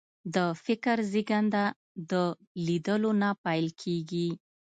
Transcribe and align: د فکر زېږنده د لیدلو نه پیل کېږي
د 0.35 0.37
فکر 0.65 0.97
زېږنده 1.11 1.65
د 2.11 2.13
لیدلو 2.65 3.11
نه 3.21 3.29
پیل 3.43 3.67
کېږي 3.81 4.29